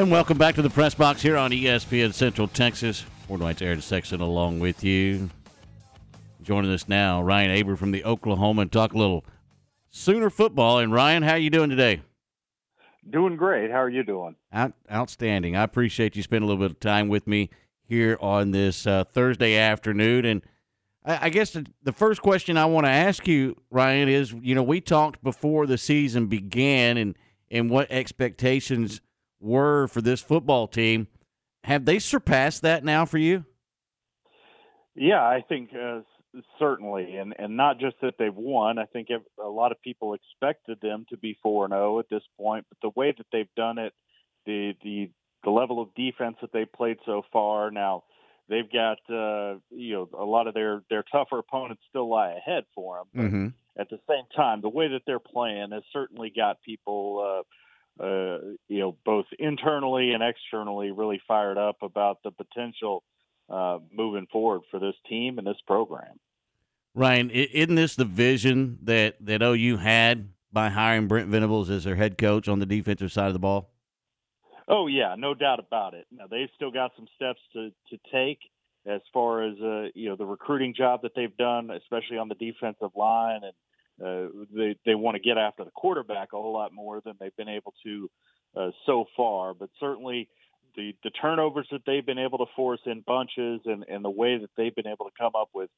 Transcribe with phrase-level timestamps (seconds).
[0.00, 3.04] And welcome back to the press box here on ESPN Central Texas.
[3.28, 5.28] Fort White's Aaron Sexton along with you.
[6.42, 9.26] Joining us now, Ryan Aber from the Oklahoman, and talk a little
[9.90, 10.78] Sooner football.
[10.78, 12.00] And Ryan, how are you doing today?
[13.10, 13.70] Doing great.
[13.70, 14.36] How are you doing?
[14.50, 15.54] Out, outstanding.
[15.54, 17.50] I appreciate you spending a little bit of time with me
[17.84, 20.24] here on this uh, Thursday afternoon.
[20.24, 20.42] And
[21.04, 24.54] I, I guess the, the first question I want to ask you, Ryan, is you
[24.54, 27.18] know we talked before the season began and
[27.50, 29.02] and what expectations
[29.40, 31.08] were for this football team.
[31.64, 33.44] Have they surpassed that now for you?
[34.94, 36.00] Yeah, I think uh,
[36.58, 38.78] certainly, and and not just that they've won.
[38.78, 39.08] I think
[39.42, 42.66] a lot of people expected them to be four and zero oh at this point,
[42.68, 43.92] but the way that they've done it,
[44.46, 45.10] the the
[45.44, 47.70] the level of defense that they played so far.
[47.70, 48.04] Now
[48.48, 52.64] they've got uh, you know a lot of their their tougher opponents still lie ahead
[52.74, 53.06] for them.
[53.14, 53.46] But mm-hmm.
[53.78, 57.40] At the same time, the way that they're playing has certainly got people.
[57.40, 57.42] Uh,
[57.98, 58.38] uh,
[58.68, 63.02] you know, both internally and externally, really fired up about the potential
[63.48, 66.18] uh, moving forward for this team and this program.
[66.94, 71.96] Ryan, isn't this the vision that that OU had by hiring Brent Venables as their
[71.96, 73.70] head coach on the defensive side of the ball?
[74.68, 76.06] Oh yeah, no doubt about it.
[76.10, 78.38] Now they've still got some steps to to take
[78.86, 82.34] as far as uh, you know the recruiting job that they've done, especially on the
[82.34, 83.52] defensive line, and
[84.04, 87.36] uh, they they want to get after the quarterback a whole lot more than they've
[87.36, 88.10] been able to
[88.56, 89.54] uh, so far.
[89.54, 90.28] But certainly
[90.76, 94.38] the the turnovers that they've been able to force in bunches and and the way
[94.38, 95.70] that they've been able to come up with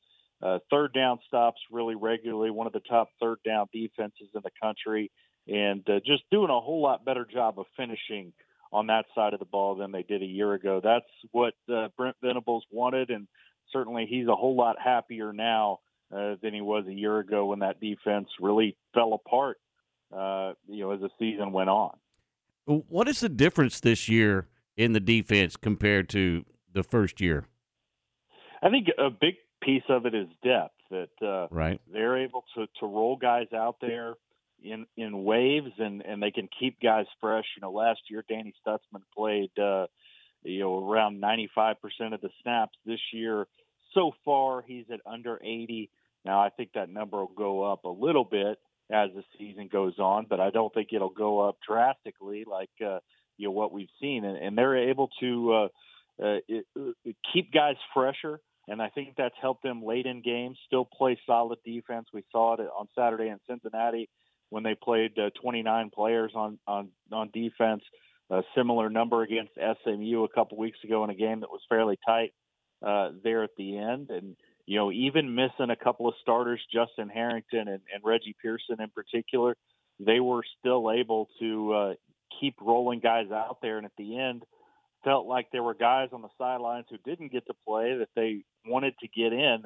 [0.43, 4.51] uh, third down stops really regularly, one of the top third down defenses in the
[4.61, 5.11] country,
[5.47, 8.33] and uh, just doing a whole lot better job of finishing
[8.73, 10.81] on that side of the ball than they did a year ago.
[10.83, 13.29] That's what uh, Brent Venables wanted, and
[13.73, 15.79] certainly he's a whole lot happier now
[16.13, 19.59] uh, than he was a year ago when that defense really fell apart.
[20.15, 21.97] Uh, you know, as the season went on.
[22.67, 24.47] What is the difference this year
[24.77, 27.47] in the defense compared to the first year?
[28.63, 32.67] I think a big piece of it is depth that uh, right they're able to
[32.81, 34.15] to roll guys out there
[34.63, 37.47] in in waves and and they can keep guys fresh.
[37.57, 39.87] You know, last year Danny Stutsman played uh,
[40.45, 41.77] you know around 95%
[42.13, 42.77] of the snaps.
[42.85, 43.47] This year,
[43.95, 45.91] so far he's at under 80.
[46.25, 48.59] Now I think that number will go up a little bit
[48.91, 52.99] as the season goes on, but I don't think it'll go up drastically like uh,
[53.39, 54.25] you know what we've seen.
[54.25, 55.69] And, and they're able to uh,
[56.23, 56.39] uh,
[56.79, 60.59] uh, keep guys fresher and I think that's helped them late in games.
[60.67, 62.07] Still play solid defense.
[62.13, 64.09] We saw it on Saturday in Cincinnati
[64.51, 67.83] when they played uh, 29 players on on on defense.
[68.31, 71.99] A similar number against SMU a couple weeks ago in a game that was fairly
[72.07, 72.33] tight
[72.83, 77.09] uh, there at the end, and you know even missing a couple of starters, Justin
[77.09, 79.57] Harrington and, and Reggie Pearson in particular,
[79.99, 81.95] they were still able to uh,
[82.41, 84.45] keep rolling guys out there, and at the end
[85.05, 88.45] felt like there were guys on the sidelines who didn't get to play that they
[88.67, 89.63] wanted to get in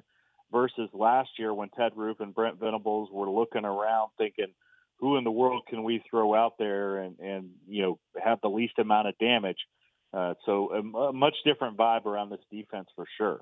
[0.52, 4.52] versus last year when Ted Roof and Brent Venables were looking around thinking,
[4.98, 8.48] who in the world can we throw out there and, and you know, have the
[8.48, 9.58] least amount of damage?
[10.12, 13.40] Uh, so a, a much different vibe around this defense for sure.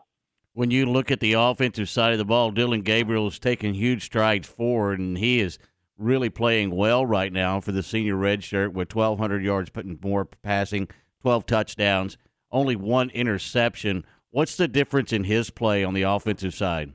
[0.57, 4.05] When you look at the offensive side of the ball, Dillon Gabriel is taking huge
[4.05, 5.59] strides forward, and he is
[5.99, 10.25] really playing well right now for the senior red shirt with 1,200 yards, putting more
[10.25, 10.87] passing,
[11.23, 12.17] 12 touchdowns,
[12.53, 14.05] only one interception.
[14.31, 16.93] What's the difference in his play on the offensive side?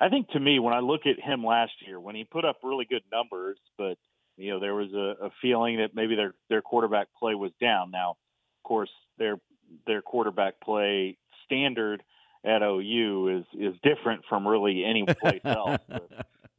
[0.00, 2.58] I think to me, when I look at him last year, when he put up
[2.62, 3.98] really good numbers, but
[4.36, 7.90] you know there was a, a feeling that maybe their their quarterback play was down.
[7.90, 9.40] Now, of course, their
[9.86, 12.02] their quarterback play standard
[12.44, 15.80] at OU is is different from really any place else.
[15.88, 16.00] the,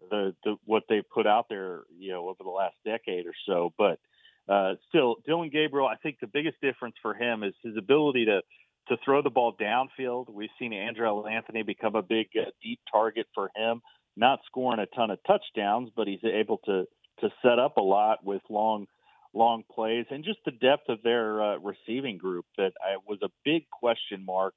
[0.09, 3.73] the, the what they put out there, you know, over the last decade or so,
[3.77, 3.99] but
[4.47, 8.41] uh, still, Dillon Gabriel, I think the biggest difference for him is his ability to
[8.89, 10.29] to throw the ball downfield.
[10.29, 13.81] We've seen Andrel Anthony become a big uh, deep target for him.
[14.17, 16.85] Not scoring a ton of touchdowns, but he's able to
[17.21, 18.87] to set up a lot with long
[19.33, 23.29] long plays and just the depth of their uh, receiving group that I, was a
[23.43, 24.53] big question mark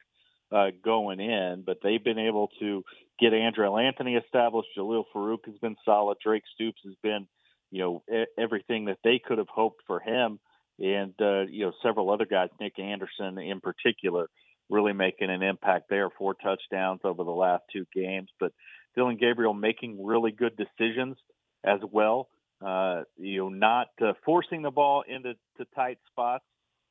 [0.52, 2.84] uh, going in, but they've been able to
[3.18, 4.68] get Andrel Anthony established.
[4.76, 6.18] Jalil Farooq has been solid.
[6.22, 7.26] Drake Stoops has been
[7.70, 10.38] you know everything that they could have hoped for him,
[10.78, 14.28] and uh, you know several other guys, Nick Anderson in particular,
[14.70, 16.08] really making an impact there.
[16.10, 18.52] Four touchdowns over the last two games, but
[18.94, 21.16] Dillon Gabriel making really good decisions
[21.64, 22.28] as well.
[22.64, 25.34] Uh, you know, not uh, forcing the ball into
[25.74, 26.44] tight spots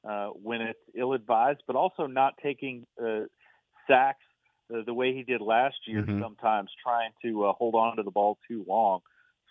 [0.08, 3.22] uh, when it's ill-advised, but also not taking uh,
[3.88, 4.24] sacks
[4.74, 6.02] uh, the way he did last year.
[6.02, 6.22] Mm-hmm.
[6.22, 9.02] Sometimes trying to uh, hold on to the ball too long.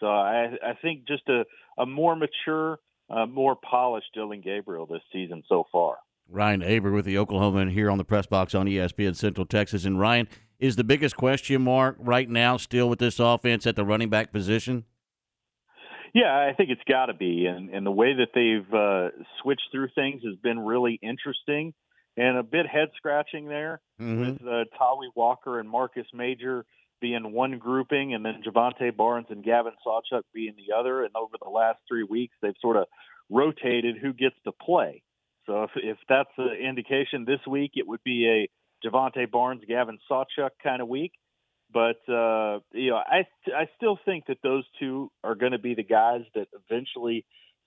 [0.00, 1.44] So I, I think just a,
[1.78, 2.78] a more mature
[3.10, 5.96] uh, more polished Dillon Gabriel this season so far.
[6.28, 9.84] Ryan Aber with the Oklahoman here on the press box on ESPN Central Texas.
[9.84, 10.26] And Ryan,
[10.58, 14.32] is the biggest question mark right now still with this offense at the running back
[14.32, 14.84] position?
[16.14, 19.08] Yeah, I think it's got to be, and and the way that they've uh,
[19.42, 21.74] switched through things has been really interesting
[22.16, 24.20] and a bit head scratching there mm-hmm.
[24.20, 26.64] with uh, Tawee Walker and Marcus Major
[27.00, 31.04] being one grouping, and then Jovantae Barnes and Gavin Sawchuk being the other.
[31.04, 32.86] And over the last three weeks, they've sort of
[33.30, 35.02] rotated who gets to play.
[35.46, 39.98] So if if that's an indication this week, it would be a Jovantae Barnes, Gavin
[40.10, 41.12] Sawchuk kind of week.
[41.72, 45.74] But uh, you know, I I still think that those two are going to be
[45.74, 47.26] the guys that eventually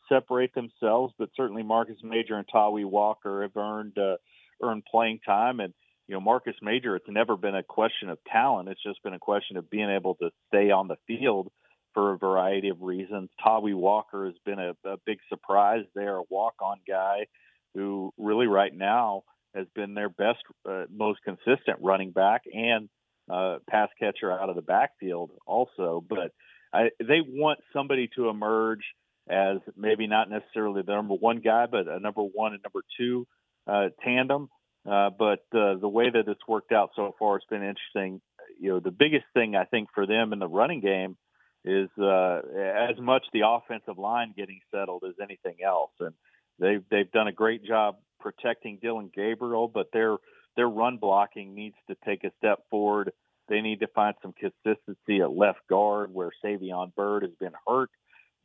[0.10, 1.14] separate themselves.
[1.20, 4.16] But certainly Marcus Major and Tawee Walker have earned uh,
[4.62, 5.74] earned playing time, and
[6.08, 6.96] you know Marcus Major.
[6.96, 8.70] It's never been a question of talent.
[8.70, 11.52] It's just been a question of being able to stay on the field
[11.94, 13.30] for a variety of reasons.
[13.44, 17.26] Tawee Walker has been a, a big surprise there, a walk-on guy
[17.74, 19.24] who really right now
[19.56, 20.40] has been their best,
[20.70, 22.90] uh, most consistent running back and
[23.32, 26.04] uh, pass catcher out of the backfield also.
[26.08, 26.32] But
[26.74, 28.84] I, they want somebody to emerge
[29.30, 33.28] as maybe not necessarily the number one guy, but a number one and number two
[33.68, 34.50] uh, tandem.
[34.90, 38.22] Uh, but uh, the way that it's worked out so far has been interesting.
[38.60, 41.18] You know, the biggest thing I think for them in the running game
[41.66, 46.14] is uh, as much the offensive line getting settled as anything else, and
[46.60, 50.16] they've they've done a great job protecting Dillon Gabriel, but their
[50.56, 53.12] their run blocking needs to take a step forward.
[53.50, 57.90] They need to find some consistency at left guard where Savion Byrd has been hurt,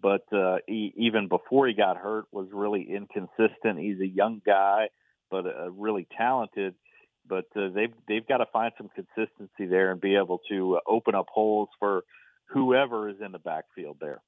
[0.00, 3.78] but uh, he, even before he got hurt was really inconsistent.
[3.78, 4.88] He's a young guy,
[5.32, 6.74] but uh, really talented.
[7.26, 10.80] But uh, they've they've got to find some consistency there and be able to uh,
[10.86, 12.04] open up holes for
[12.50, 14.20] whoever is in the backfield there.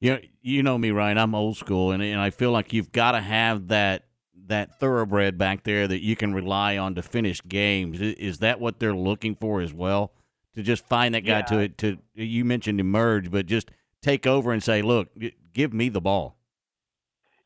[0.00, 1.18] Yeah, you know me, Ryan.
[1.18, 4.04] I'm old school, and and I feel like you've got to have that
[4.46, 8.00] that thoroughbred back there that you can rely on to finish games.
[8.00, 10.12] Is that what they're looking for as well?
[10.54, 11.66] To just find that guy yeah.
[11.66, 13.70] to to you mentioned emerge, but just
[14.02, 15.08] take over and say, look,
[15.52, 16.37] give me the ball.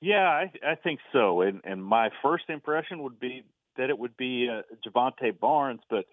[0.03, 1.43] Yeah, I, I think so.
[1.43, 3.45] And and my first impression would be
[3.79, 6.05] that it would be uh, Jovantae Barnes, but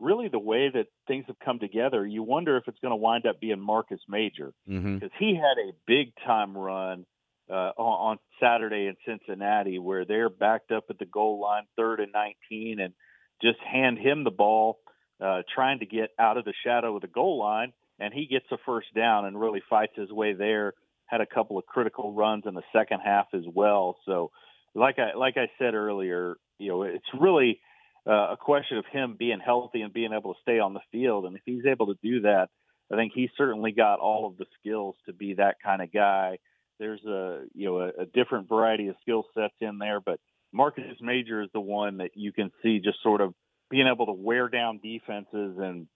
[0.00, 3.24] really the way that things have come together, you wonder if it's going to wind
[3.24, 5.06] up being Marcus Major because mm-hmm.
[5.18, 7.06] he had a big time run
[7.48, 12.12] uh, on Saturday in Cincinnati, where they're backed up at the goal line, third and
[12.12, 12.92] 19, and
[13.40, 14.80] just hand him the ball,
[15.20, 18.46] uh, trying to get out of the shadow of the goal line, and he gets
[18.50, 20.74] a first down and really fights his way there.
[21.06, 23.96] Had a couple of critical runs in the second half as well.
[24.06, 24.30] So,
[24.74, 27.60] like I like I said earlier, you know, it's really
[28.06, 31.26] uh, a question of him being healthy and being able to stay on the field.
[31.26, 32.48] And if he's able to do that,
[32.92, 36.38] I think he's certainly got all of the skills to be that kind of guy
[36.78, 40.20] there's a you know a, a different variety of skill sets in there, but
[40.52, 43.34] Marcus Major is the one that you can see just sort of
[43.70, 45.86] being able to wear down defenses and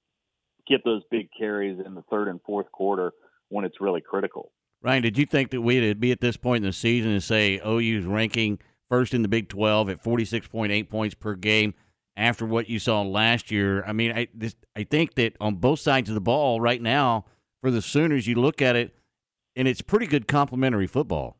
[0.67, 3.13] get those big carries in the third and fourth quarter
[3.49, 4.53] when it's really critical.
[4.83, 7.61] Ryan, did you think that we'd be at this point in the season and say
[7.67, 11.75] OU's ranking first in the Big 12 at 46.8 points per game
[12.17, 13.85] after what you saw last year?
[13.85, 17.27] I mean, I this, I think that on both sides of the ball right now
[17.61, 18.95] for the Sooners, you look at it,
[19.55, 21.37] and it's pretty good complementary football.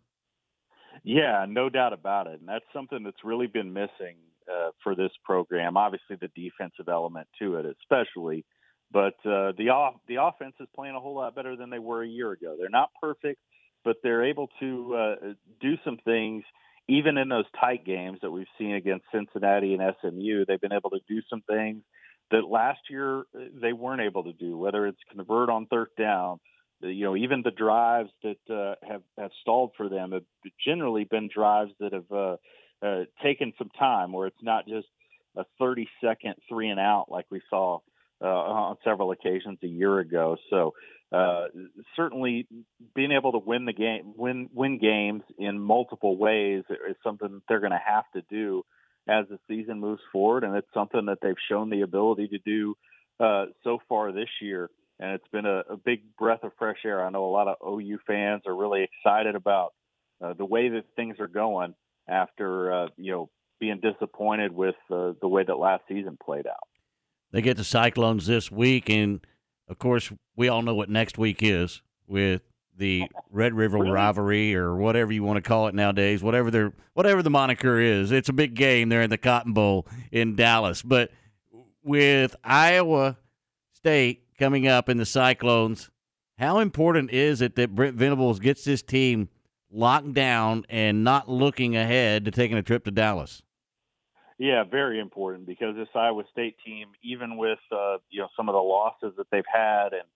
[1.03, 4.17] Yeah, no doubt about it, and that's something that's really been missing
[4.51, 5.79] uh, for this program.
[5.79, 8.45] Obviously, the defensive element to it, especially,
[8.93, 12.03] but uh, the off the offense is playing a whole lot better than they were
[12.03, 12.57] a year ago.
[12.59, 13.41] They're not perfect,
[13.85, 15.15] but they're able to uh,
[15.61, 16.45] do some things
[16.89, 20.45] even in those tight games that we've seen against Cincinnati and SMU.
[20.45, 21.83] They've been able to do some things
[22.31, 26.41] that last year uh, they weren't able to do, whether it's convert on third down
[26.83, 30.25] you know, even the drives that uh, have have stalled for them have
[30.65, 32.37] generally been drives that have uh,
[32.83, 34.87] uh, taken some time, where it's not just
[35.37, 37.79] a 30 second three and out like we saw
[38.23, 40.37] uh, on several occasions a year ago.
[40.51, 40.75] So
[41.13, 41.47] uh,
[41.97, 42.47] certainly,
[42.95, 47.61] being able to win the game, win win games in multiple ways is something they're
[47.61, 48.63] going to have to do
[49.09, 52.77] as the season moves forward, and it's something that they've shown the ability to do
[53.19, 57.05] uh, so far this year and it's been a, a, big breath of fresh air.
[57.05, 59.73] I know a lot of OU fans are really excited about
[60.23, 61.75] uh, the way that things are going
[62.07, 66.69] after uh, you know being disappointed with uh, the way that last season played out.
[67.33, 69.21] They get the Cyclones this week, and
[69.69, 72.43] of course, we all know what next week is with
[72.77, 73.91] the Red River really?
[73.91, 76.23] rivalry or whatever you want to call it nowadays.
[76.23, 79.87] Whatever their whatever the moniker is, it's a big game there in the Cotton Bowl
[80.11, 80.83] in Dallas.
[80.83, 81.11] But
[81.83, 83.19] with Iowa
[83.73, 85.91] State coming up in the Cyclones.
[86.39, 89.29] How important is it that Brent Venables gets this team
[89.71, 93.43] locked down and not looking ahead to taking a trip to Dallas.
[94.41, 98.55] Yeah, very important because this Iowa State team, even with uh, you know some of
[98.55, 100.09] the losses that they've had and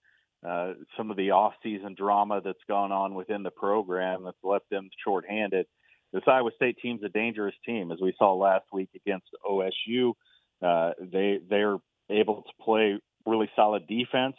[0.50, 4.88] uh, some of the off-season drama that's gone on within the program that's left them
[5.04, 5.66] shorthanded,
[6.14, 10.14] this Iowa State team's a dangerous team, as we saw last week against OSU.
[10.62, 11.76] Uh, they they're
[12.08, 14.36] able to play really solid defense,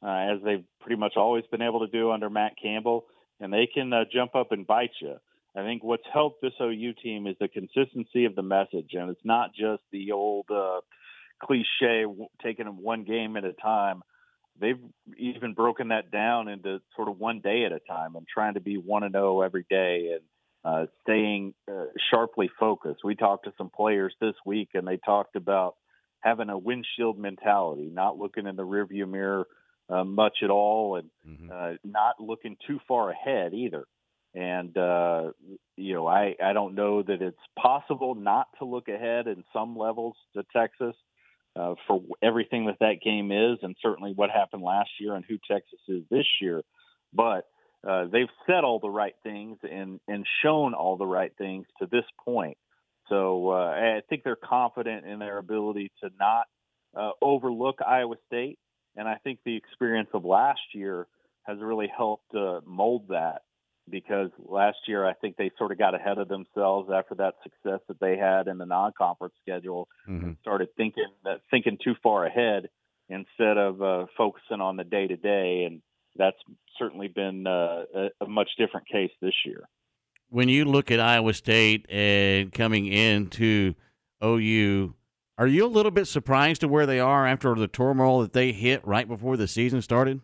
[0.00, 3.06] uh, as they've pretty much always been able to do under Matt Campbell,
[3.40, 5.16] and they can uh, jump up and bite you.
[5.56, 9.24] I think what's helped this OU team is the consistency of the message, and it's
[9.24, 10.80] not just the old uh,
[11.42, 12.04] cliche
[12.42, 14.02] taking them one game at a time.
[14.60, 14.80] They've
[15.16, 18.60] even broken that down into sort of one day at a time and trying to
[18.60, 20.22] be one and zero oh every day and
[20.64, 23.00] uh, staying uh, sharply focused.
[23.04, 25.76] We talked to some players this week, and they talked about
[26.20, 29.46] having a windshield mentality, not looking in the rearview mirror
[29.90, 31.50] uh, much at all, and mm-hmm.
[31.52, 33.84] uh, not looking too far ahead either.
[34.34, 35.30] And uh,
[35.76, 39.76] you know, I I don't know that it's possible not to look ahead in some
[39.76, 40.96] levels to Texas
[41.56, 45.38] uh, for everything that that game is, and certainly what happened last year and who
[45.48, 46.62] Texas is this year.
[47.12, 47.46] But
[47.86, 51.86] uh, they've said all the right things and and shown all the right things to
[51.86, 52.56] this point.
[53.08, 56.46] So uh, I think they're confident in their ability to not
[56.96, 58.58] uh, overlook Iowa State,
[58.96, 61.06] and I think the experience of last year
[61.44, 63.42] has really helped uh, mold that.
[63.90, 67.80] Because last year, I think they sort of got ahead of themselves after that success
[67.88, 70.24] that they had in the non-conference schedule, mm-hmm.
[70.24, 72.68] and started thinking that thinking too far ahead
[73.10, 75.82] instead of uh, focusing on the day to day and
[76.16, 76.36] that's
[76.78, 79.68] certainly been uh, a, a much different case this year.
[80.30, 83.74] When you look at Iowa State and coming into
[84.24, 84.94] OU,
[85.38, 88.52] are you a little bit surprised to where they are after the turmoil that they
[88.52, 90.20] hit right before the season started?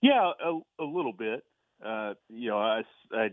[0.00, 1.42] Yeah, a, a little bit.
[1.84, 2.82] Uh, you know, I,
[3.12, 3.30] I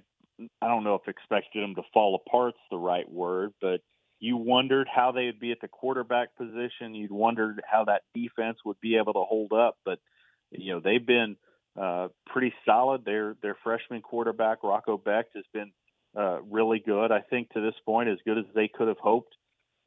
[0.61, 3.81] I don't know if expected them to fall apart's the right word, but
[4.19, 6.95] you wondered how they would be at the quarterback position.
[6.95, 9.99] You'd wondered how that defense would be able to hold up, but
[10.51, 11.37] you know they've been
[11.79, 13.05] uh, pretty solid.
[13.05, 15.71] Their their freshman quarterback Rocco Becht has been
[16.17, 17.11] uh, really good.
[17.11, 19.35] I think to this point, as good as they could have hoped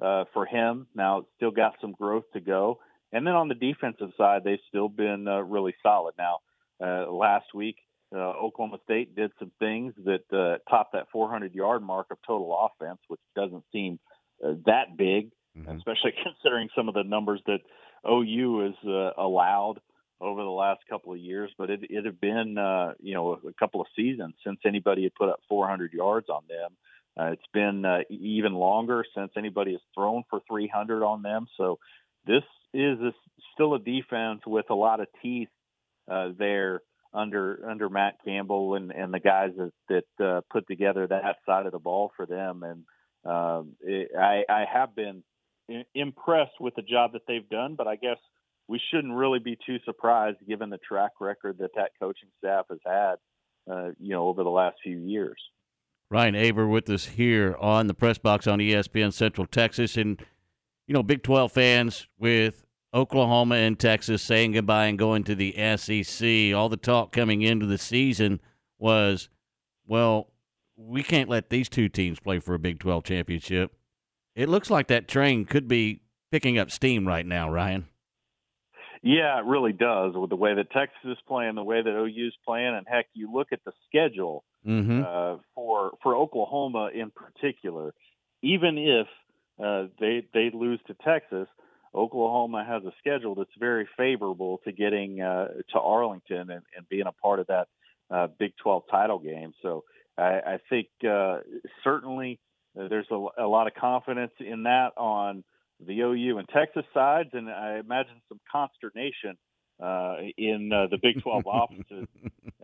[0.03, 0.87] uh, for him.
[0.95, 2.79] Now, still got some growth to go.
[3.13, 6.15] And then on the defensive side, they've still been uh, really solid.
[6.19, 6.39] Now,
[6.83, 7.77] uh, last week,
[8.15, 12.71] uh, Oklahoma State did some things that uh, topped that 400 yard mark of total
[12.71, 13.99] offense, which doesn't seem
[14.45, 15.77] uh, that big, mm-hmm.
[15.77, 17.61] especially considering some of the numbers that
[18.09, 19.81] OU has uh, allowed
[20.21, 23.53] over the last couple of years, but it it had been uh, you know a
[23.53, 26.77] couple of seasons since anybody had put up 400 yards on them.
[27.19, 31.47] Uh, it's been uh, even longer since anybody has thrown for 300 on them.
[31.57, 31.79] So
[32.27, 33.13] this is a,
[33.55, 35.49] still a defense with a lot of teeth
[36.09, 36.81] uh, there
[37.19, 41.67] under under Matt Campbell and and the guys that that uh, put together that side
[41.67, 42.63] of the ball for them.
[42.63, 42.85] And
[43.31, 45.25] um, it, I I have been
[45.95, 48.19] impressed with the job that they've done, but I guess
[48.69, 52.79] we shouldn't really be too surprised given the track record that that coaching staff has
[52.87, 53.15] had,
[53.71, 55.39] uh, you know, over the last few years.
[56.11, 60.23] Ryan Aber with us here on the press box on ESPN Central Texas, and
[60.87, 62.65] you know, Big Twelve fans with
[62.95, 66.55] Oklahoma and Texas saying goodbye and going to the SEC.
[66.55, 68.41] All the talk coming into the season
[68.79, 69.29] was,
[69.87, 70.31] well,
[70.77, 73.73] we can't let these two teams play for a Big Twelve championship.
[74.35, 77.89] It looks like that train could be picking up steam right now, Ryan.
[79.03, 82.37] Yeah, it really does with the way that Texas is playing, the way that OU's
[82.45, 85.03] playing, and heck, you look at the schedule mm-hmm.
[85.07, 87.95] uh, for for Oklahoma in particular.
[88.43, 89.07] Even if
[89.63, 91.49] uh, they they lose to Texas,
[91.95, 97.07] Oklahoma has a schedule that's very favorable to getting uh, to Arlington and, and being
[97.07, 97.69] a part of that
[98.11, 99.53] uh, Big 12 title game.
[99.63, 99.85] So
[100.17, 101.39] I, I think uh,
[101.85, 102.39] certainly
[102.79, 105.45] uh, there's a, a lot of confidence in that on
[105.81, 109.37] the OU and Texas sides, and I imagine some consternation
[109.81, 112.07] uh, in uh, the Big 12 offices.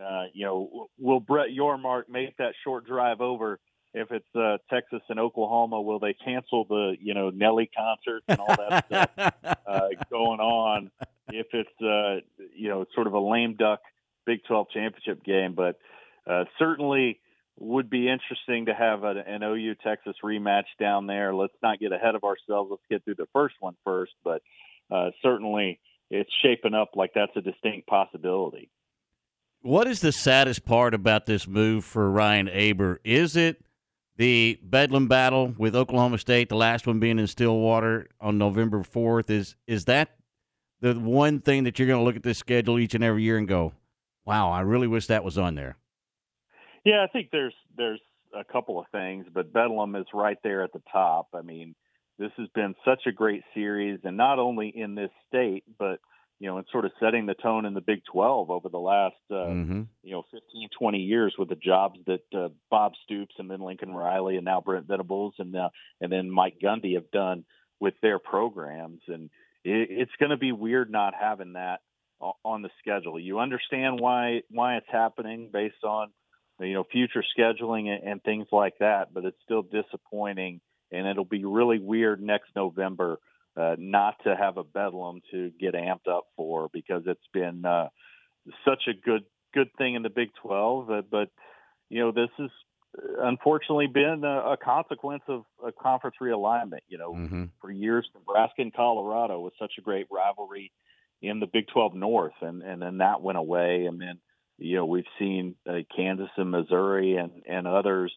[0.01, 3.59] Uh, you know, will Brett Yormark make that short drive over?
[3.97, 8.39] If it's uh, Texas and Oklahoma, will they cancel the you know Nelly concert and
[8.39, 8.85] all that
[9.15, 10.91] stuff uh, going on?
[11.29, 12.19] If it's uh,
[12.53, 13.79] you know sort of a lame duck
[14.25, 15.79] Big 12 championship game, but
[16.27, 17.19] uh, certainly
[17.57, 21.33] would be interesting to have a, an OU Texas rematch down there.
[21.33, 22.71] Let's not get ahead of ourselves.
[22.71, 24.41] Let's get through the first one first, but
[24.91, 28.69] uh, certainly it's shaping up like that's a distinct possibility.
[29.61, 32.99] What is the saddest part about this move for Ryan Aber?
[33.03, 33.64] Is it
[34.17, 39.29] the Bedlam battle with Oklahoma State, the last one being in Stillwater on November 4th?
[39.29, 40.15] Is is that
[40.81, 43.37] the one thing that you're going to look at this schedule each and every year
[43.37, 43.73] and go,
[44.25, 45.77] "Wow, I really wish that was on there."
[46.83, 48.01] Yeah, I think there's there's
[48.33, 51.29] a couple of things, but Bedlam is right there at the top.
[51.33, 51.75] I mean,
[52.19, 55.99] this has been such a great series, and not only in this state, but
[56.39, 59.15] you know, and sort of setting the tone in the Big 12 over the last,
[59.31, 59.81] uh, mm-hmm.
[60.03, 63.93] you know, 15, 20 years with the jobs that uh, Bob Stoops and then Lincoln
[63.93, 65.69] Riley and now Brent Venables and uh,
[66.01, 67.45] and then Mike Gundy have done
[67.79, 69.29] with their programs, and
[69.63, 71.79] it, it's going to be weird not having that
[72.43, 73.19] on the schedule.
[73.19, 76.09] You understand why why it's happening based on
[76.59, 80.59] you know future scheduling and, and things like that, but it's still disappointing,
[80.91, 83.19] and it'll be really weird next November
[83.57, 87.89] uh, not to have a bedlam to get amped up for because it's been uh,
[88.65, 90.89] such a good good thing in the Big 12.
[90.89, 91.29] Uh, but
[91.89, 92.49] you know this has
[93.19, 96.81] unfortunately been a, a consequence of a conference realignment.
[96.87, 97.43] You know, mm-hmm.
[97.61, 100.71] for years Nebraska and Colorado was such a great rivalry
[101.21, 104.19] in the Big 12 North, and and then that went away, and then
[104.57, 108.13] you know we've seen uh, Kansas and Missouri and and others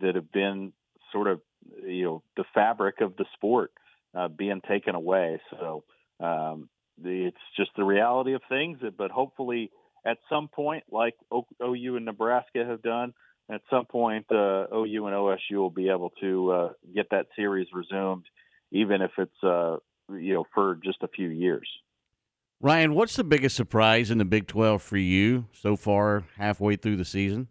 [0.00, 0.72] that have been
[1.12, 1.40] sort of
[1.86, 3.72] you know the fabric of the sport
[4.14, 5.40] uh, being taken away.
[5.50, 5.84] So
[6.20, 6.68] um,
[7.02, 8.78] the, it's just the reality of things.
[8.96, 9.70] But hopefully,
[10.06, 13.12] at some point, like o- OU and Nebraska have done,
[13.50, 17.66] at some point, uh, OU and OSU will be able to uh, get that series
[17.72, 18.24] resumed,
[18.70, 19.76] even if it's uh,
[20.08, 21.68] you know for just a few years.
[22.60, 26.96] Ryan, what's the biggest surprise in the Big 12 for you so far, halfway through
[26.96, 27.48] the season?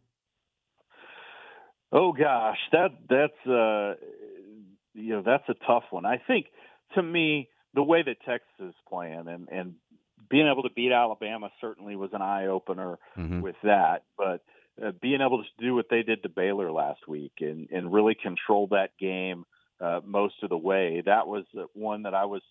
[1.92, 3.96] Oh gosh, that that's uh,
[5.00, 6.06] you know that's a tough one.
[6.06, 6.48] I think
[6.96, 9.76] to me the way that Texas is playing and and
[10.30, 13.42] being able to beat Alabama certainly was an eye opener mm-hmm.
[13.42, 14.42] with that, but
[14.84, 18.16] uh, being able to do what they did to Baylor last week and and really
[18.16, 19.46] control that game
[19.82, 22.42] uh, most of the way that was one that I was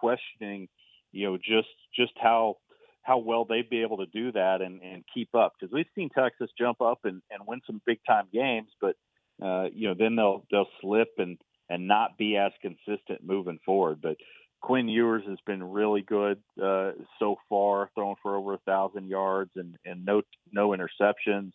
[0.00, 0.68] questioning.
[1.12, 2.58] You know, just just how
[3.02, 6.10] how well they'd be able to do that and, and keep up because we've seen
[6.10, 8.96] Texas jump up and, and win some big time games, but
[9.42, 14.00] uh, you know then they'll they'll slip and and not be as consistent moving forward.
[14.02, 14.16] But
[14.60, 19.50] Quinn Ewers has been really good uh, so far, throwing for over a thousand yards
[19.56, 21.52] and, and no no interceptions.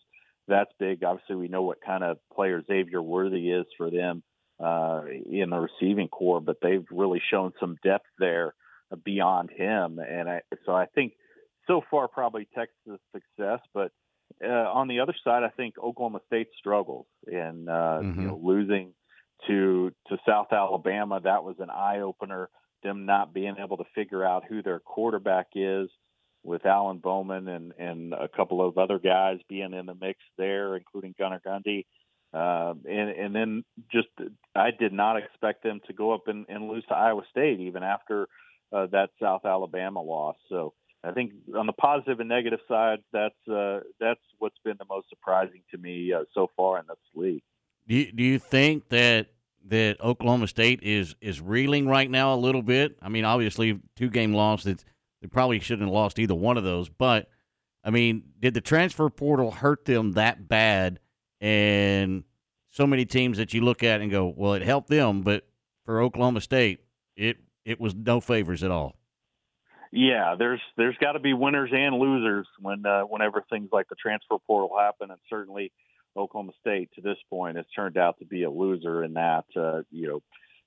[0.47, 1.03] That's big.
[1.03, 4.23] Obviously, we know what kind of player Xavier Worthy is for them
[4.59, 8.53] uh, in the receiving corps, but they've really shown some depth there
[9.03, 9.99] beyond him.
[9.99, 11.13] And I, so I think
[11.67, 13.91] so far probably Texas success, but
[14.43, 18.21] uh, on the other side, I think Oklahoma State struggles in uh, mm-hmm.
[18.21, 18.93] you know losing
[19.47, 21.19] to to South Alabama.
[21.23, 22.49] That was an eye opener.
[22.83, 25.89] Them not being able to figure out who their quarterback is,
[26.43, 30.75] with Alan Bowman and and a couple of other guys being in the mix there,
[30.75, 31.85] including Gunnar Gundy.
[32.33, 34.07] Uh, and and then just
[34.55, 37.83] I did not expect them to go up and, and lose to Iowa State even
[37.83, 38.27] after
[38.71, 40.37] uh, that South Alabama loss.
[40.49, 40.73] So
[41.03, 45.09] I think on the positive and negative side, that's uh, that's what's been the most
[45.09, 47.43] surprising to me uh, so far in this league.
[47.91, 49.27] Do you, do you think that
[49.67, 52.97] that Oklahoma State is is reeling right now a little bit?
[53.01, 54.85] I mean, obviously, two game loss that
[55.21, 56.87] they probably shouldn't have lost either one of those.
[56.87, 57.27] But
[57.83, 60.99] I mean, did the transfer portal hurt them that bad?
[61.41, 62.23] And
[62.69, 65.45] so many teams that you look at and go, well, it helped them, but
[65.83, 66.79] for Oklahoma State,
[67.17, 68.95] it it was no favors at all.
[69.91, 73.95] Yeah, there's there's got to be winners and losers when uh, whenever things like the
[73.95, 75.73] transfer portal happen, and certainly
[76.17, 79.81] Oklahoma State to this point has turned out to be a loser in that uh,
[79.91, 80.21] you know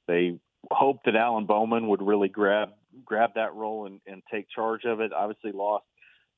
[0.06, 0.38] they
[0.70, 2.70] hoped that Alan Bowman would really grab
[3.04, 5.12] grab that role and, and take charge of it.
[5.12, 5.84] Obviously, lost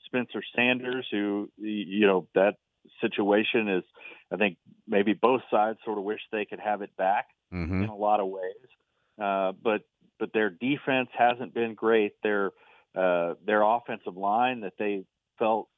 [0.06, 2.54] Spencer Sanders, who you know that
[3.00, 3.84] situation is.
[4.32, 7.84] I think maybe both sides sort of wish they could have it back mm-hmm.
[7.84, 9.82] in a lot of ways, uh, but
[10.18, 12.12] but their defense hasn't been great.
[12.22, 12.50] Their
[12.96, 15.04] uh, their offensive line that they
[15.38, 15.68] felt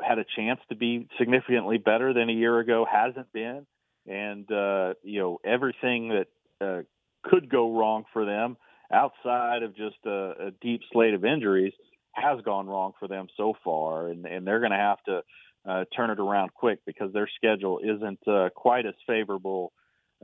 [0.00, 3.66] had a chance to be significantly better than a year ago hasn't been,
[4.06, 6.26] and uh, you know everything that
[6.60, 6.82] uh,
[7.22, 8.56] could go wrong for them
[8.92, 11.72] outside of just a, a deep slate of injuries
[12.12, 15.22] has gone wrong for them so far, and, and they're going to have to
[15.68, 19.72] uh, turn it around quick because their schedule isn't uh, quite as favorable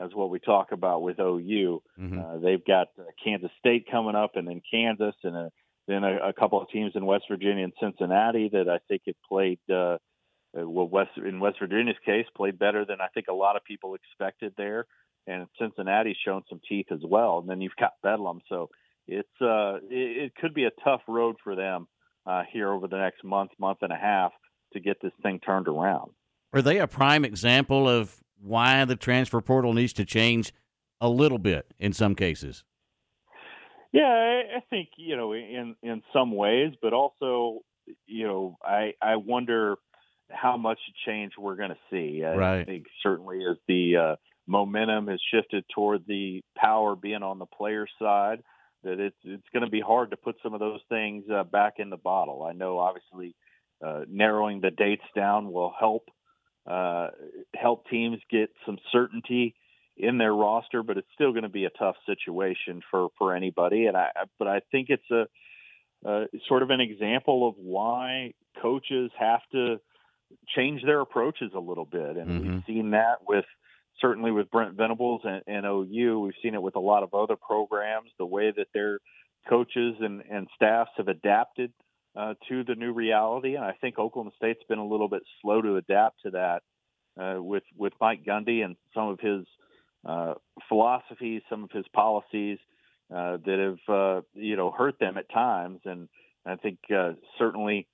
[0.01, 1.83] as what we talk about with OU.
[2.01, 2.19] Mm-hmm.
[2.19, 5.53] Uh, they've got uh, Kansas State coming up, and then Kansas, and a
[5.87, 9.16] then a, a couple of teams in West Virginia and Cincinnati that I think it
[9.29, 9.59] played.
[9.70, 9.99] Uh,
[10.57, 13.64] uh, well, West in West Virginia's case, played better than I think a lot of
[13.64, 14.87] people expected there,
[15.27, 17.38] and Cincinnati's shown some teeth as well.
[17.38, 18.70] And then you've got Bedlam, so
[19.07, 21.88] it's uh, it, it could be a tough road for them
[22.27, 24.33] uh, here over the next month, month and a half
[24.73, 26.11] to get this thing turned around.
[26.53, 30.53] Are they a prime example of why the transfer portal needs to change
[31.01, 32.64] a little bit in some cases?
[33.94, 37.61] Yeah, I think you know in in some ways, but also
[38.07, 39.76] you know I I wonder
[40.28, 42.24] how much change we're going to see.
[42.24, 42.62] Right.
[42.62, 44.16] I think certainly as the uh,
[44.48, 48.42] momentum has shifted toward the power being on the player side,
[48.83, 51.74] that it's it's going to be hard to put some of those things uh, back
[51.78, 52.42] in the bottle.
[52.42, 53.37] I know obviously
[53.80, 56.09] uh, narrowing the dates down will help
[56.68, 57.11] uh,
[57.54, 59.54] help teams get some certainty
[59.96, 63.87] in their roster, but it's still going to be a tough situation for for anybody.
[63.87, 65.26] And I, but I think it's a
[66.09, 69.80] uh, sort of an example of why coaches have to
[70.54, 72.40] change their approaches a little bit, and Mhm.
[72.40, 73.46] we've seen that with
[74.00, 76.20] certainly with Brent Venables and, and OU.
[76.20, 78.11] We've seen it with a lot of other programs.
[78.18, 78.98] The way that their
[79.48, 81.72] coaches and, and staffs have adapted
[82.16, 85.62] uh, to the new reality, and I think Oklahoma State's been a little bit slow
[85.62, 86.62] to adapt to that
[87.16, 89.46] uh, with with Mike Gundy and some of his
[90.05, 90.35] uh,
[90.69, 92.59] philosophies, some of his policies
[93.14, 96.09] uh, that have uh, you know hurt them at times, and
[96.47, 97.87] I think uh, certainly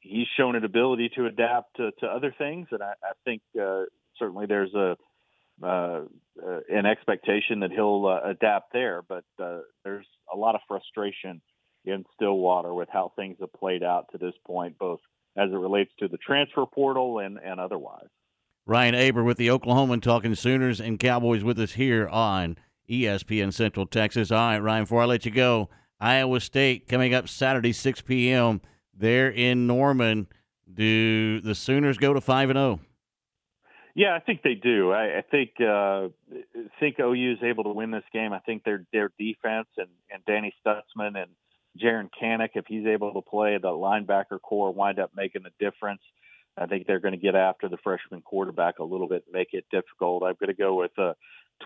[0.00, 3.84] he's shown an ability to adapt to, to other things, and I, I think uh,
[4.18, 4.96] certainly there's a
[5.62, 6.02] uh,
[6.46, 11.40] uh, an expectation that he'll uh, adapt there, but uh, there's a lot of frustration
[11.86, 15.00] in Stillwater with how things have played out to this point, both
[15.34, 18.08] as it relates to the transfer portal and, and otherwise.
[18.66, 22.58] Ryan Aber with the Oklahoman talking Sooners and Cowboys with us here on
[22.90, 24.32] ESPN Central Texas.
[24.32, 25.68] All right, Ryan, before I let you go,
[26.00, 28.60] Iowa State coming up Saturday, 6 p.m.
[28.92, 30.26] there in Norman.
[30.72, 32.74] Do the Sooners go to 5 and oh?
[32.74, 32.80] 0?
[33.94, 34.90] Yeah, I think they do.
[34.90, 36.08] I, I think uh,
[36.80, 38.32] think OU is able to win this game.
[38.34, 41.30] I think their their defense and, and Danny Stutsman and
[41.82, 46.02] Jaren Kanak, if he's able to play, the linebacker corps wind up making the difference.
[46.58, 49.66] I think they're going to get after the freshman quarterback a little bit, make it
[49.70, 50.22] difficult.
[50.22, 51.12] I'm going to go with uh,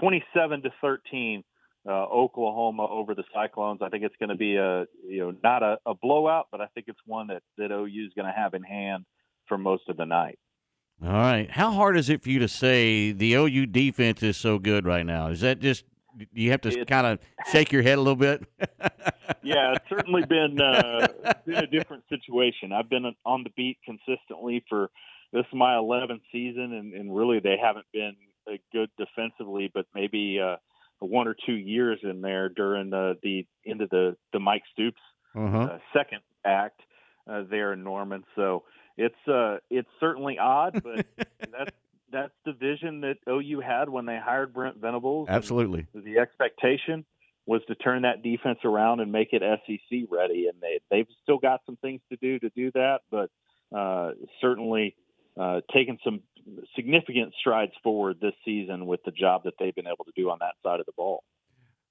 [0.00, 1.44] 27 to 13,
[1.88, 3.80] uh, Oklahoma over the Cyclones.
[3.82, 6.66] I think it's going to be a you know not a, a blowout, but I
[6.74, 9.04] think it's one that that OU is going to have in hand
[9.46, 10.38] for most of the night.
[11.02, 11.50] All right.
[11.50, 15.06] How hard is it for you to say the OU defense is so good right
[15.06, 15.28] now?
[15.28, 15.84] Is that just
[16.32, 17.18] you have to kind of
[17.52, 18.42] shake your head a little bit?
[19.42, 21.06] yeah, it's certainly been uh,
[21.46, 22.72] been a different situation.
[22.72, 24.90] I've been on the beat consistently for
[25.32, 28.14] this is my 11th season, and, and really they haven't been
[28.48, 30.56] uh, good defensively, but maybe uh,
[30.98, 35.00] one or two years in there during the the end of the the Mike Stoops
[35.34, 35.58] Uh-huh.
[35.58, 36.80] uh, second act
[37.30, 38.24] uh, there in Norman.
[38.34, 38.64] So
[38.96, 41.06] it's uh, it's certainly odd, but
[41.52, 41.70] that's
[42.12, 45.28] that's the vision that OU had when they hired Brent Venables.
[45.28, 45.86] Absolutely.
[45.94, 47.04] the expectation
[47.46, 51.38] was to turn that defense around and make it SEC ready, and they they've still
[51.38, 53.30] got some things to do to do that, but
[53.76, 54.94] uh, certainly
[55.38, 56.20] uh, taken some
[56.76, 60.38] significant strides forward this season with the job that they've been able to do on
[60.40, 61.22] that side of the ball.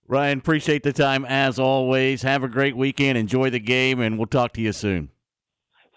[0.07, 2.23] Ryan, appreciate the time as always.
[2.23, 3.17] Have a great weekend.
[3.17, 5.09] Enjoy the game, and we'll talk to you soon.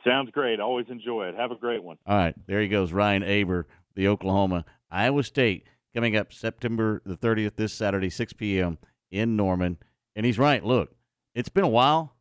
[0.06, 0.60] Sounds great.
[0.60, 1.34] Always enjoy it.
[1.34, 1.96] Have a great one.
[2.06, 7.16] All right, there he goes, Ryan Aber, the Oklahoman Iowa State coming up September the
[7.16, 8.78] 30th this Saturday, 6 p.m.
[9.10, 9.78] in Norman.
[10.16, 10.64] And he's right.
[10.64, 10.94] Look,
[11.34, 12.16] it's been a while,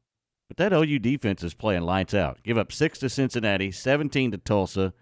[0.47, 2.39] but that OU defense is playing lights out.
[2.43, 4.93] Give up six to Cincinnati, 17 to Tulsa,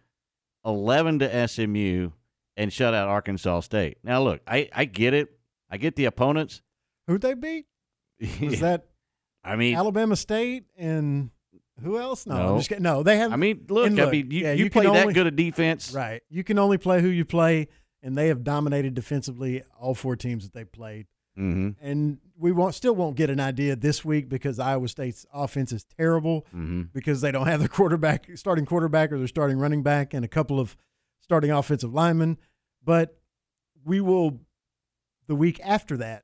[0.65, 2.12] 11 to SMU,
[2.58, 3.97] and shut out Arkansas State.
[4.03, 5.29] Now, look, I, I get it.
[5.69, 6.62] I get the opponents.
[7.08, 7.65] Who'd they beat?
[8.41, 8.88] Was that
[9.43, 11.29] I mean, Alabama State and
[11.81, 12.25] who else?
[12.25, 12.49] No, No.
[12.53, 12.83] I'm just kidding.
[12.83, 13.31] No, they have.
[13.33, 15.31] I mean, look, and I mean, you, yeah, you, you play that only- good a
[15.31, 15.91] defense.
[15.93, 16.21] right.
[16.29, 17.67] You can only play who you play,
[18.03, 21.07] and they have dominated defensively all four teams that they played.
[21.37, 21.69] Mm-hmm.
[21.85, 25.85] And we won't still won't get an idea this week because Iowa State's offense is
[25.97, 26.83] terrible Mm-hmm.
[26.93, 30.27] because they don't have their quarterback, starting quarterback, or their starting running back, and a
[30.27, 30.75] couple of
[31.21, 32.37] starting offensive linemen.
[32.83, 33.17] But
[33.85, 34.41] we will,
[35.27, 36.23] the week after that,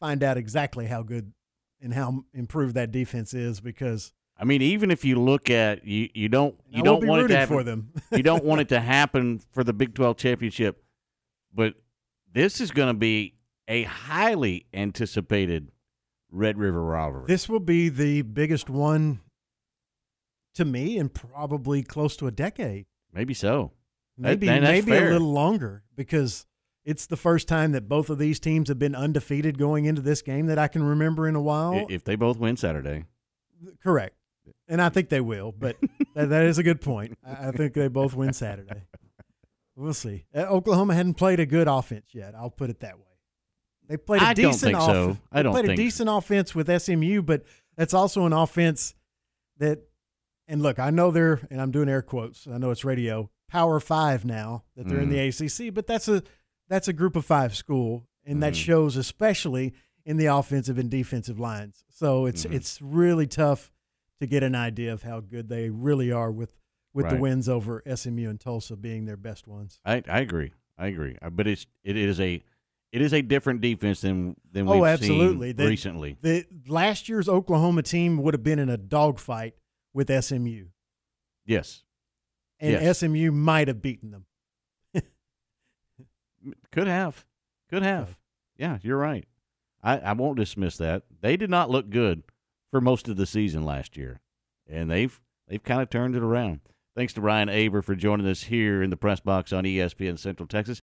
[0.00, 1.32] find out exactly how good
[1.80, 6.08] and how improved that defense is because I mean, even if you look at you,
[6.12, 7.92] you don't you don't want it to happen for them.
[8.12, 10.82] you don't want it to happen for the Big 12 championship,
[11.54, 11.74] but
[12.32, 13.34] this is going to be
[13.68, 15.70] a highly anticipated
[16.30, 17.26] Red River rivalry.
[17.28, 19.20] This will be the biggest one
[20.54, 22.86] to me in probably close to a decade.
[23.12, 23.72] Maybe so.
[24.16, 25.08] Maybe and that's maybe fair.
[25.08, 26.46] a little longer because
[26.84, 30.22] it's the first time that both of these teams have been undefeated going into this
[30.22, 31.86] game that I can remember in a while.
[31.88, 33.04] If they both win Saturday,
[33.82, 34.14] Correct.
[34.68, 35.76] And I think they will, but
[36.14, 37.18] that, that is a good point.
[37.26, 38.82] I, I think they both win Saturday.
[39.76, 40.24] We'll see.
[40.34, 42.34] Uh, Oklahoma hadn't played a good offense yet.
[42.34, 43.04] I'll put it that way.
[43.88, 45.18] They played a I don't decent think so.
[45.32, 45.74] I don't played a so.
[45.76, 47.42] decent offense with SMU, but
[47.76, 48.94] that's also an offense
[49.58, 49.80] that.
[50.46, 52.46] And look, I know they're, and I'm doing air quotes.
[52.46, 53.30] I know it's radio.
[53.48, 55.66] Power five now that they're in the Mm-hmm.
[55.68, 56.22] ACC, but that's a
[56.68, 58.64] that's a group of five school, and that Mhm.
[58.64, 59.72] shows especially
[60.04, 61.82] in the offensive and defensive lines.
[61.90, 62.54] So it's Mhm.
[62.54, 63.70] it's really tough
[64.20, 66.50] to get an idea of how good they really are with
[66.92, 69.80] with the wins over SMU and Tulsa being their best ones.
[69.84, 70.52] I, I agree.
[70.78, 71.16] I agree.
[71.20, 72.40] Uh, But it's it is a
[72.92, 75.48] it is a different defense than than Oh, we've absolutely.
[75.48, 76.16] seen The- recently.
[76.20, 79.54] The last year's Oklahoma team would have been in a dogfight
[79.92, 80.66] with SMU,
[81.46, 81.82] Yes,
[82.60, 82.98] and Yes.
[82.98, 84.26] SMU might have beaten them.
[86.72, 87.24] could have,
[87.70, 88.18] could have.
[88.56, 89.24] Yeah, you're right.
[89.82, 91.02] I, I won't dismiss that.
[91.20, 92.22] They did not look good
[92.74, 94.20] for most of the season last year,
[94.68, 96.58] and they've they've kind of turned it around.
[96.96, 100.48] Thanks to Ryan Aber for joining us here in the press box on ESPN Central
[100.48, 100.72] Texas.